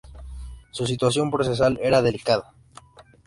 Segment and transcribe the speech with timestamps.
[0.71, 2.55] Su situación procesal era delicada.